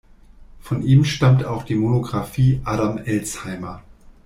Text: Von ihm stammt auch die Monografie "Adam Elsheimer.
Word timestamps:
Von 0.59 0.81
ihm 0.81 1.05
stammt 1.05 1.45
auch 1.45 1.61
die 1.61 1.75
Monografie 1.75 2.59
"Adam 2.63 2.97
Elsheimer. 2.97 3.83